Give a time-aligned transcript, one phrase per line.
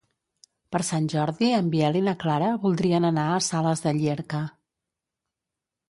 [0.75, 4.45] Per Sant Jordi en Biel i na Clara voldrien anar a Sales de Llierca.